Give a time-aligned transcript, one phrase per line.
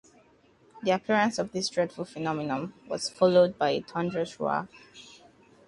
[0.81, 4.67] The appearance of this dreadful phenomenon was followed by a thunderous roar.